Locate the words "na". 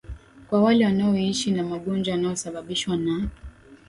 1.51-1.63, 2.97-3.27